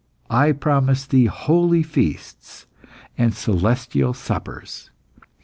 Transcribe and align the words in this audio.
I 0.31 0.51
promise 0.51 1.05
thee 1.05 1.25
holy 1.25 1.83
feasts 1.83 2.65
and 3.19 3.35
celestial 3.35 4.15
suppers. 4.15 4.89